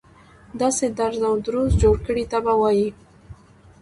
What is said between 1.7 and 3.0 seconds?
جوړ کړي ته به وایي.